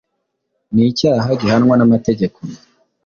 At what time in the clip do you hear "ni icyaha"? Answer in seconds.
0.73-1.29